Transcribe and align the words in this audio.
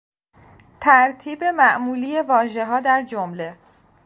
ترتیب 0.81 1.43
معمولی 1.43 2.21
واژهها 2.21 2.79
درجمله 2.79 3.57